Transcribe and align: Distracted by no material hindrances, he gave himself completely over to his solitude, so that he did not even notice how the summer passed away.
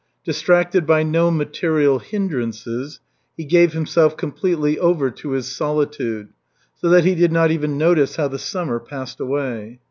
Distracted 0.23 0.87
by 0.87 1.03
no 1.03 1.29
material 1.29 1.99
hindrances, 1.99 2.99
he 3.37 3.45
gave 3.45 3.73
himself 3.73 4.17
completely 4.17 4.79
over 4.79 5.11
to 5.11 5.31
his 5.33 5.45
solitude, 5.55 6.29
so 6.73 6.89
that 6.89 7.05
he 7.05 7.13
did 7.13 7.31
not 7.31 7.51
even 7.51 7.77
notice 7.77 8.15
how 8.15 8.27
the 8.27 8.39
summer 8.39 8.79
passed 8.79 9.19
away. 9.19 9.79